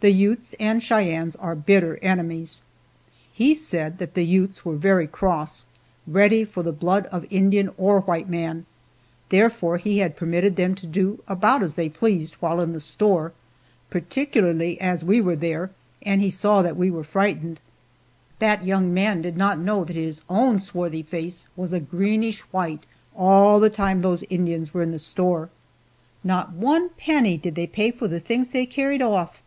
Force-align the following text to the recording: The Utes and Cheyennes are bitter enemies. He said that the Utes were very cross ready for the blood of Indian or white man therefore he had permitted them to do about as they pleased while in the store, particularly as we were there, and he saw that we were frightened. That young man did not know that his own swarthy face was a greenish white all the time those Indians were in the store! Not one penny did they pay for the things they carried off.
The 0.00 0.10
Utes 0.12 0.54
and 0.58 0.82
Cheyennes 0.82 1.36
are 1.36 1.54
bitter 1.54 1.98
enemies. 1.98 2.62
He 3.34 3.54
said 3.54 3.98
that 3.98 4.14
the 4.14 4.24
Utes 4.24 4.64
were 4.64 4.76
very 4.76 5.06
cross 5.06 5.66
ready 6.06 6.42
for 6.42 6.62
the 6.62 6.72
blood 6.72 7.04
of 7.12 7.26
Indian 7.28 7.68
or 7.76 8.00
white 8.00 8.26
man 8.26 8.64
therefore 9.28 9.76
he 9.76 9.98
had 9.98 10.16
permitted 10.16 10.56
them 10.56 10.74
to 10.76 10.86
do 10.86 11.22
about 11.28 11.62
as 11.62 11.74
they 11.74 11.90
pleased 11.90 12.32
while 12.36 12.62
in 12.62 12.72
the 12.72 12.80
store, 12.80 13.34
particularly 13.90 14.80
as 14.80 15.04
we 15.04 15.20
were 15.20 15.36
there, 15.36 15.70
and 16.00 16.22
he 16.22 16.30
saw 16.30 16.62
that 16.62 16.78
we 16.78 16.90
were 16.90 17.04
frightened. 17.04 17.60
That 18.38 18.64
young 18.64 18.94
man 18.94 19.20
did 19.20 19.36
not 19.36 19.58
know 19.58 19.84
that 19.84 19.96
his 19.96 20.22
own 20.30 20.60
swarthy 20.60 21.02
face 21.02 21.46
was 21.56 21.74
a 21.74 21.78
greenish 21.78 22.40
white 22.52 22.84
all 23.14 23.60
the 23.60 23.68
time 23.68 24.00
those 24.00 24.24
Indians 24.30 24.72
were 24.72 24.80
in 24.80 24.92
the 24.92 24.98
store! 24.98 25.50
Not 26.24 26.54
one 26.54 26.88
penny 26.96 27.36
did 27.36 27.54
they 27.54 27.66
pay 27.66 27.90
for 27.90 28.08
the 28.08 28.18
things 28.18 28.48
they 28.48 28.64
carried 28.64 29.02
off. 29.02 29.42